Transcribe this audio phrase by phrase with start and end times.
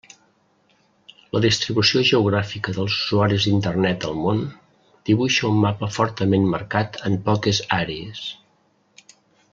[1.35, 4.41] La distribució geogràfica dels usuaris d'Internet al món
[5.11, 8.27] dibuixa un mapa fortament marcat en poques àrees.